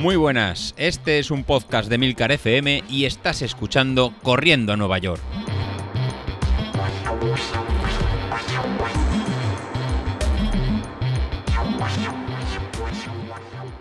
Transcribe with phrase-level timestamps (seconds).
[0.00, 4.96] Muy buenas, este es un podcast de Milcar FM y estás escuchando Corriendo a Nueva
[4.96, 5.20] York.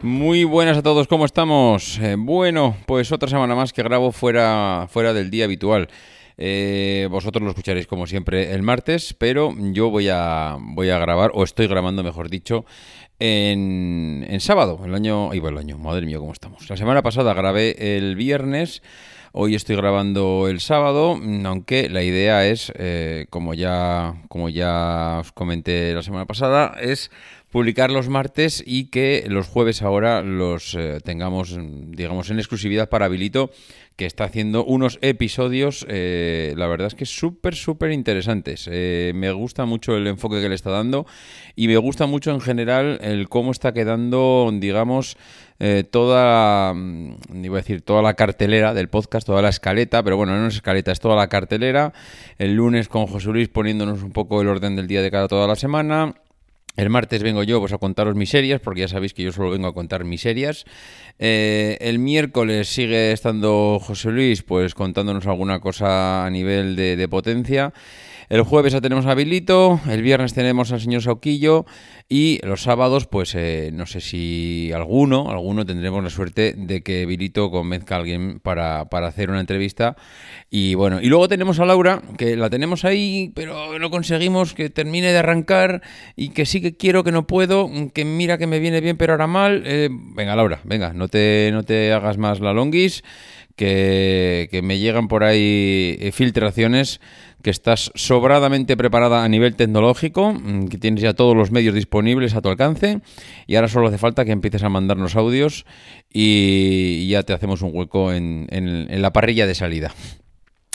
[0.00, 1.98] Muy buenas a todos, ¿cómo estamos?
[1.98, 5.88] Eh, bueno, pues otra semana más que grabo fuera, fuera del día habitual.
[6.38, 11.30] Eh, vosotros lo escucharéis como siempre el martes, pero yo voy a, voy a grabar,
[11.34, 12.66] o estoy grabando, mejor dicho,
[13.18, 16.68] en, en sábado, el año, iba el año, madre mía, cómo estamos.
[16.68, 18.82] La semana pasada grabé el viernes.
[19.32, 25.32] Hoy estoy grabando el sábado, aunque la idea es, eh, como, ya, como ya os
[25.32, 27.10] comenté la semana pasada, es
[27.50, 31.56] publicar los martes y que los jueves ahora los eh, tengamos,
[31.88, 33.50] digamos, en exclusividad para Habilito,
[33.96, 38.68] que está haciendo unos episodios, eh, la verdad es que súper, súper interesantes.
[38.70, 41.06] Eh, me gusta mucho el enfoque que le está dando
[41.54, 45.16] y me gusta mucho en general el cómo está quedando, digamos,
[45.90, 50.36] toda, mm, iba a decir, toda la cartelera del podcast, toda la escaleta, pero bueno,
[50.36, 51.92] no es escaleta, es toda la cartelera.
[52.38, 55.46] El lunes con José Luis poniéndonos un poco el orden del día de cada toda
[55.46, 56.14] la semana.
[56.76, 59.66] El martes vengo yo pues, a contaros miserias, porque ya sabéis que yo solo vengo
[59.66, 60.66] a contar miserias.
[61.18, 67.72] Eh, el miércoles sigue estando José Luis, pues contándonos alguna cosa a nivel de potencia.
[68.28, 71.64] El jueves ya tenemos a Bilito, el viernes tenemos al señor Sauquillo
[72.08, 77.06] y los sábados, pues eh, no sé si alguno, alguno tendremos la suerte de que
[77.06, 79.96] Bilito convenzca a alguien para, para, hacer una entrevista.
[80.50, 84.70] Y bueno, y luego tenemos a Laura, que la tenemos ahí, pero no conseguimos que
[84.70, 85.82] termine de arrancar
[86.16, 89.12] y que sí que quiero, que no puedo, que mira que me viene bien, pero
[89.12, 89.62] ahora mal.
[89.64, 93.04] Eh, venga, Laura, venga, no te, no te hagas más la longuis,
[93.54, 97.00] que, que me llegan por ahí eh, filtraciones
[97.46, 102.34] que estás sobradamente preparada a nivel tecnológico, mm, que tienes ya todos los medios disponibles
[102.34, 102.98] a tu alcance
[103.46, 105.64] y ahora solo hace falta que empieces a mandarnos audios
[106.12, 109.94] y ya te hacemos un hueco en, la parrilla de salida.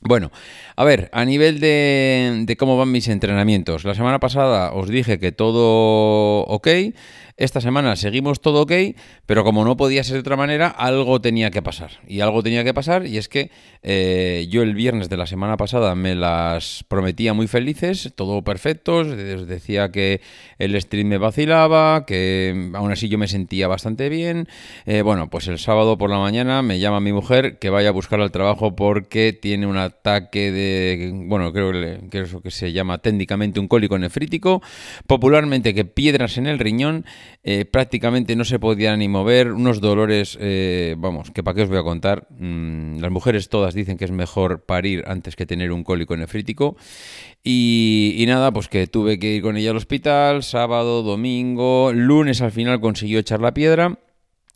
[0.00, 0.32] Bueno,
[0.74, 3.84] a ver, a nivel de, de, cómo van mis entrenamientos.
[3.84, 6.66] La semana pasada os dije que todo ok.
[7.38, 8.72] Esta semana seguimos todo ok,
[9.26, 11.90] pero como no podía ser de otra manera, algo tenía que pasar.
[12.08, 13.50] Y algo tenía que pasar, y es que
[13.82, 19.02] eh, yo el viernes de la semana pasada me las prometía muy felices, todo perfecto,
[19.02, 20.22] les decía que
[20.58, 24.48] el stream me vacilaba, que aún así yo me sentía bastante bien.
[24.86, 27.92] Eh, bueno, pues el sábado por la mañana me llama mi mujer que vaya a
[27.92, 31.70] buscar al trabajo porque tiene un ataque de, bueno, creo
[32.10, 34.62] que, es lo que se llama técnicamente un cólico nefrítico,
[35.06, 37.04] popularmente que piedras en el riñón
[37.42, 41.68] eh, prácticamente no se podía ni mover, unos dolores, eh, vamos, que para qué os
[41.68, 45.72] voy a contar, mm, las mujeres todas dicen que es mejor parir antes que tener
[45.72, 46.76] un cólico nefrítico.
[47.42, 52.42] Y, y, nada, pues que tuve que ir con ella al hospital, sábado, domingo, lunes
[52.42, 53.98] al final consiguió echar la piedra.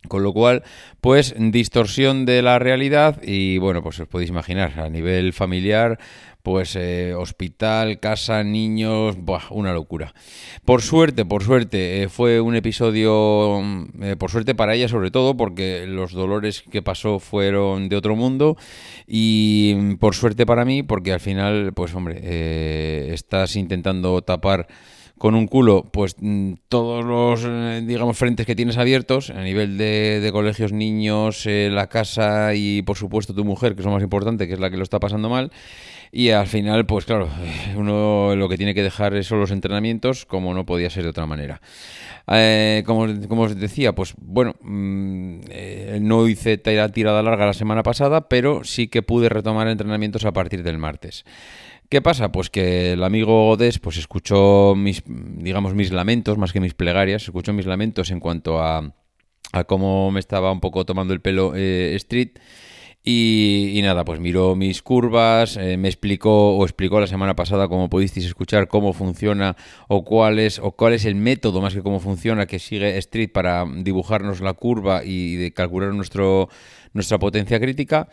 [0.07, 0.63] Con lo cual,
[0.99, 5.99] pues distorsión de la realidad y bueno, pues os podéis imaginar, a nivel familiar,
[6.43, 10.13] pues eh, hospital, casa, niños, buah, una locura.
[10.65, 15.11] Por suerte, por suerte, eh, fue un episodio, mm, eh, por suerte para ella sobre
[15.11, 18.57] todo, porque los dolores que pasó fueron de otro mundo
[19.07, 24.67] y mm, por suerte para mí, porque al final, pues hombre, estás intentando tapar
[25.17, 30.19] con un culo, pues mm, todos los, digamos, frentes que tienes abiertos a nivel de,
[30.19, 34.47] de colegios, niños, la casa y por supuesto tu mujer, que es lo más importante,
[34.47, 35.51] que es la que lo está pasando mal.
[36.11, 37.29] Y al final, pues claro,
[37.75, 41.25] uno lo que tiene que dejar son los entrenamientos, como no podía ser de otra
[41.25, 41.61] manera.
[42.27, 47.83] Eh, como, como, os decía, pues bueno, mm, eh, no hice tirada larga la semana
[47.83, 51.23] pasada, pero sí que pude retomar entrenamientos a partir del martes.
[51.89, 52.31] ¿Qué pasa?
[52.31, 57.23] Pues que el amigo Odes pues escuchó mis, digamos, mis lamentos, más que mis plegarias,
[57.23, 58.93] escuchó mis lamentos en cuanto a,
[59.51, 62.39] a cómo me estaba un poco tomando el pelo eh, Street
[63.03, 67.89] y, nada, pues miró mis curvas, eh, me explicó o explicó la semana pasada, como
[67.89, 69.55] pudisteis escuchar, cómo funciona
[69.87, 73.31] o cuál es, o cuál es el método más que cómo funciona que sigue Street
[73.31, 76.49] para dibujarnos la curva y de calcular nuestro,
[76.93, 78.07] nuestra potencia crítica.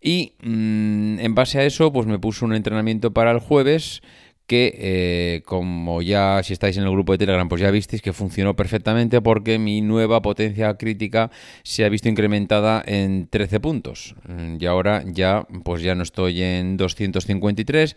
[0.00, 4.02] Y mm, en base a eso, pues me puso un entrenamiento para el jueves
[4.48, 8.14] que eh, como ya si estáis en el grupo de Telegram pues ya visteis que
[8.14, 11.30] funcionó perfectamente porque mi nueva potencia crítica
[11.62, 14.14] se ha visto incrementada en 13 puntos.
[14.26, 17.94] Mm, y ahora ya pues ya no estoy en 253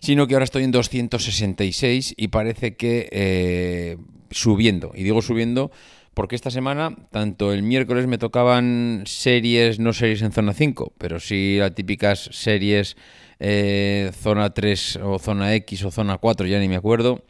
[0.00, 3.96] sino que ahora estoy en 266 y parece que eh,
[4.30, 4.92] subiendo.
[4.94, 5.72] Y digo subiendo
[6.18, 11.20] porque esta semana, tanto el miércoles me tocaban series, no series en zona 5, pero
[11.20, 12.96] sí las típicas series
[13.38, 17.24] eh, zona 3 o zona X o zona 4, ya ni me acuerdo.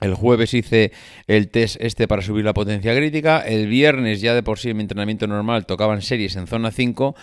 [0.00, 0.90] El jueves hice
[1.26, 3.40] el test este para subir la potencia crítica.
[3.40, 7.14] El viernes ya de por sí en mi entrenamiento normal tocaban series en zona 5.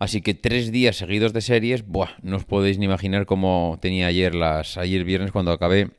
[0.00, 4.08] Así que tres días seguidos de series, buah, no os podéis ni imaginar cómo tenía
[4.08, 5.90] ayer las ayer viernes cuando acabé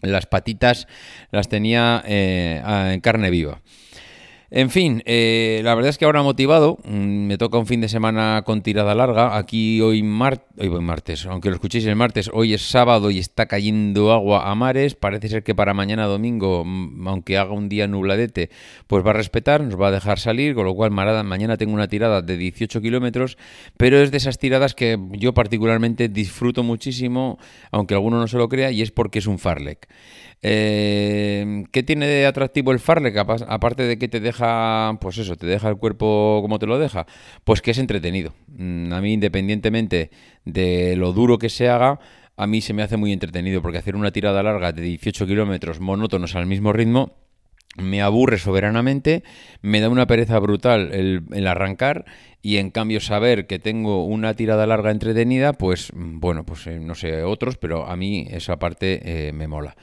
[0.00, 0.86] las patitas
[1.32, 2.62] las tenía eh,
[2.92, 3.62] en carne viva.
[4.58, 7.90] En fin, eh, la verdad es que ahora motivado, mm, me toca un fin de
[7.90, 9.36] semana con tirada larga.
[9.36, 14.14] Aquí hoy, hoy martes, aunque lo escuchéis el martes, hoy es sábado y está cayendo
[14.14, 14.94] agua a mares.
[14.94, 18.48] Parece ser que para mañana domingo, mm, aunque haga un día nubladete,
[18.86, 21.88] pues va a respetar, nos va a dejar salir, con lo cual mañana tengo una
[21.88, 23.36] tirada de 18 kilómetros,
[23.76, 27.38] pero es de esas tiradas que yo particularmente disfruto muchísimo,
[27.72, 29.86] aunque alguno no se lo crea, y es porque es un farlek.
[30.42, 33.16] Eh, ¿Qué tiene de atractivo el Farlek?
[33.16, 37.06] Aparte de que te deja, pues eso, te deja el cuerpo como te lo deja,
[37.44, 38.34] pues que es entretenido.
[38.48, 40.10] Mm, a mí, independientemente
[40.44, 41.98] de lo duro que se haga,
[42.36, 45.80] a mí se me hace muy entretenido porque hacer una tirada larga de 18 kilómetros
[45.80, 47.14] monótonos al mismo ritmo
[47.78, 49.22] me aburre soberanamente,
[49.62, 52.04] me da una pereza brutal el, arrancar
[52.42, 56.94] y en cambio saber que tengo una tirada larga entretenida, pues bueno, pues eh, no
[56.94, 59.76] sé otros, pero a mí esa parte eh, me mola.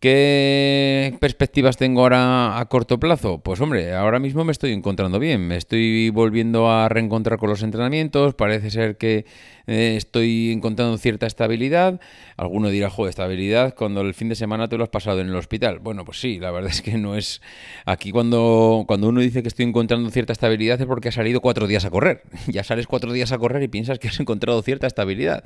[0.00, 3.38] ¿Qué perspectivas tengo ahora a corto plazo?
[3.38, 7.64] Pues hombre, ahora mismo me estoy encontrando bien, me estoy volviendo a reencontrar con los
[7.64, 9.26] entrenamientos, parece ser que
[9.68, 12.00] eh, estoy encontrando cierta estabilidad.
[12.38, 15.36] Alguno dirá, joder, estabilidad cuando el fin de semana te lo has pasado en el
[15.36, 15.78] hospital.
[15.78, 17.42] Bueno, pues sí, la verdad es que no es...
[17.84, 21.66] Aquí cuando, cuando uno dice que estoy encontrando cierta estabilidad es porque ha salido cuatro
[21.66, 22.22] días a correr.
[22.48, 25.44] Ya sales cuatro días a correr y piensas que has encontrado cierta estabilidad.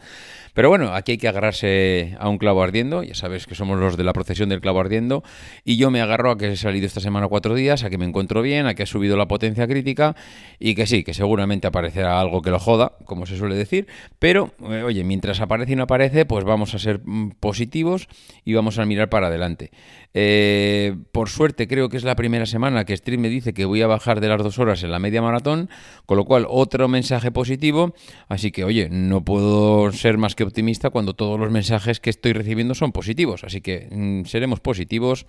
[0.54, 3.02] Pero bueno, aquí hay que agarrarse a un clavo ardiendo.
[3.02, 5.22] Ya sabes que somos los de la procesión del clavo ardiendo.
[5.64, 8.04] Y yo me agarro a que he salido esta semana cuatro días, a que me
[8.04, 10.16] encuentro bien, a que ha subido la potencia crítica
[10.58, 13.86] y que sí, que seguramente aparecerá algo que lo joda, como se suele decir.
[14.18, 18.08] Pero, eh, oye, mientras aparece y no aparece, pues vamos a ser mm, positivos
[18.44, 19.70] y vamos a mirar para adelante.
[20.14, 23.82] Eh, por suerte, creo que es la primera semana que Stream me dice que voy
[23.82, 25.70] a bajar de las dos horas en la media maratón,
[26.06, 27.94] con lo cual otro mensaje positivo.
[28.28, 32.32] Así que, oye, no puedo ser más que optimista cuando todos los mensajes que estoy
[32.32, 33.44] recibiendo son positivos.
[33.44, 35.26] Así que mm, seremos positivos.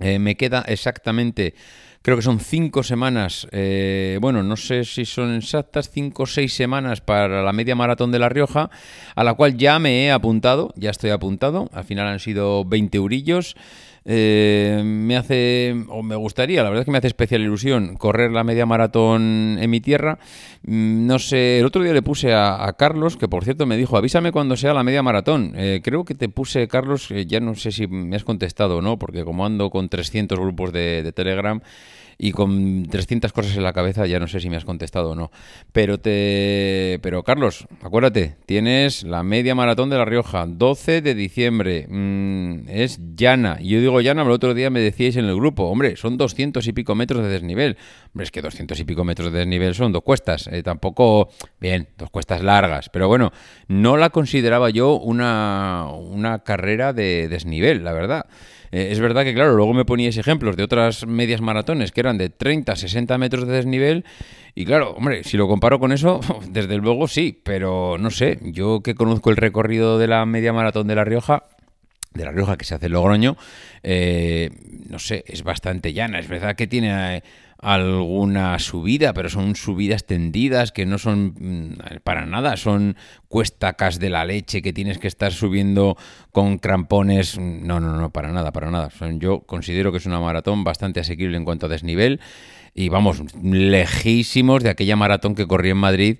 [0.00, 1.54] Eh, me queda exactamente
[2.04, 6.52] creo que son cinco semanas, eh, bueno, no sé si son exactas, cinco o seis
[6.52, 8.68] semanas para la media maratón de La Rioja,
[9.16, 12.98] a la cual ya me he apuntado, ya estoy apuntado, al final han sido 20
[12.98, 13.56] eurillos.
[14.06, 18.32] Eh, me hace, o me gustaría, la verdad es que me hace especial ilusión correr
[18.32, 20.18] la media maratón en mi tierra.
[20.62, 23.96] Mm, no sé, el otro día le puse a, Carlos, que por cierto me dijo,
[23.96, 25.52] avísame cuando sea la media maratón.
[25.56, 28.98] Eh, creo que te puse, Carlos, ya no sé si me has contestado o no,
[28.98, 31.60] porque como ando con 300 grupos de Telegram,
[32.18, 35.14] y con 300 cosas en la cabeza ya no sé si me has contestado o
[35.14, 35.30] no.
[35.72, 41.86] Pero te pero Carlos, acuérdate, tienes la media maratón de La Rioja, 12 de diciembre.
[41.88, 43.58] Mm, es llana.
[43.60, 46.72] Yo digo pero el otro día me decíais en el grupo, hombre, son 200 y
[46.72, 47.76] pico metros de desnivel.
[48.08, 50.48] Hombre, es que 200 y pico metros de desnivel son dos cuestas.
[50.48, 51.28] Eh, tampoco,
[51.60, 52.88] bien, dos cuestas largas.
[52.88, 53.32] Pero bueno,
[53.68, 58.26] no la consideraba yo una, una carrera de desnivel, la verdad.
[58.74, 62.18] Eh, es verdad que, claro, luego me poníais ejemplos de otras medias maratones que eran
[62.18, 64.04] de 30, 60 metros de desnivel.
[64.56, 66.20] Y claro, hombre, si lo comparo con eso,
[66.50, 70.88] desde luego sí, pero no sé, yo que conozco el recorrido de la media maratón
[70.88, 71.44] de La Rioja,
[72.14, 73.36] de La Rioja que se hace en Logroño,
[73.82, 74.50] eh,
[74.88, 76.18] no sé, es bastante llana.
[76.18, 77.16] Es verdad que tiene...
[77.16, 77.22] Eh,
[77.64, 82.94] alguna subida, pero son subidas tendidas que no son mm, para nada, son
[83.28, 85.96] cuestacas de la leche que tienes que estar subiendo
[86.30, 87.38] con crampones.
[87.38, 88.90] No, no, no, para nada, para nada.
[89.18, 92.20] yo considero que es una maratón bastante asequible en cuanto a desnivel
[92.74, 96.18] y vamos, lejísimos de aquella maratón que corrí en Madrid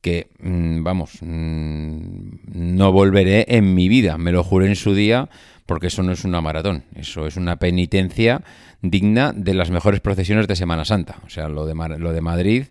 [0.00, 5.28] que, mm, vamos, mm, no volveré en mi vida, me lo juré en su día,
[5.66, 8.42] porque eso no es una maratón, eso es una penitencia
[8.82, 11.18] digna de las mejores procesiones de Semana Santa.
[11.26, 12.64] O sea, lo de, lo de Madrid,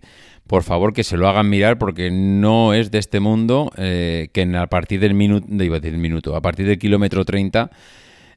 [0.48, 4.42] por favor que se lo hagan mirar porque no es de este mundo eh, que
[4.58, 7.70] a partir del minuto, iba a decir minuto, a partir del kilómetro 30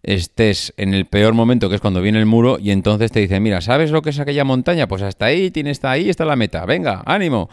[0.03, 3.43] estés en el peor momento, que es cuando viene el muro, y entonces te dicen,
[3.43, 4.89] mira, ¿sabes lo que es aquella montaña?
[4.89, 7.49] Pues hasta ahí, tiene, está ahí, está la meta, venga, ánimo.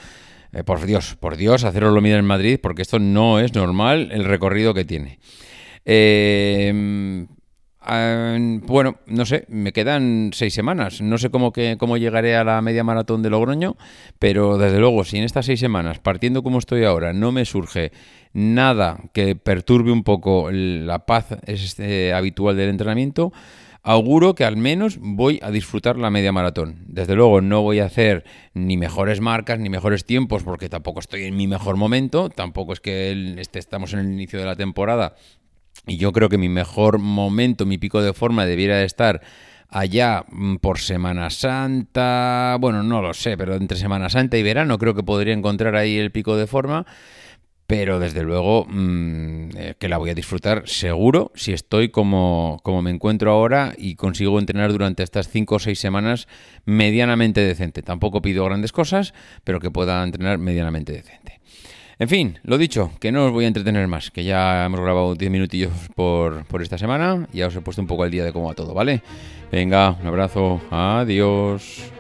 [0.51, 4.10] Eh, por Dios, por Dios, hacerlo lo mira en Madrid, porque esto no es normal
[4.12, 5.20] el recorrido que tiene.
[5.86, 7.27] Eh,
[8.63, 11.01] bueno, no sé, me quedan seis semanas.
[11.01, 13.77] No sé cómo, que, cómo llegaré a la media maratón de Logroño,
[14.20, 17.91] pero desde luego, si en estas seis semanas, partiendo como estoy ahora, no me surge
[18.34, 23.34] nada que perturbe un poco la paz este, habitual del entrenamiento,
[23.83, 26.83] auguro que al menos voy a disfrutar la media maratón.
[26.88, 31.24] Desde luego no voy a hacer ni mejores marcas ni mejores tiempos porque tampoco estoy
[31.24, 35.15] en mi mejor momento, tampoco es que este, estamos en el inicio de la temporada.
[35.88, 39.21] Y yo creo que mi mejor momento, mi pico de forma debiera de estar
[39.69, 44.77] allá mm, por Semana Santa, bueno, no lo sé, pero entre Semana Santa y verano
[44.77, 46.86] creo que podría encontrar ahí el pico de forma,
[47.69, 52.81] pero desde luego mm, eh, que la voy a disfrutar seguro si estoy como, como
[52.81, 56.27] me encuentro ahora y consigo entrenar durante estas 5 o 6 semanas
[56.65, 57.83] medianamente decente.
[57.83, 61.41] Tampoco pido grandes cosas, pero que pueda entrenar medianamente decente.
[61.99, 65.13] En fin, lo dicho, que no os voy a entretener más, que ya hemos grabado
[65.13, 68.33] 10 minutillos por, por esta semana, ya os he puesto un poco al día de
[68.33, 69.03] cómo va todo, ¿vale?
[69.51, 71.91] Venga, un abrazo, adiós.